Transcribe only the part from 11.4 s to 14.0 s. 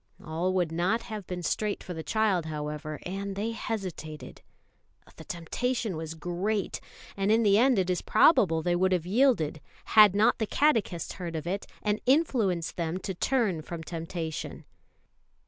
it, and influenced them to turn from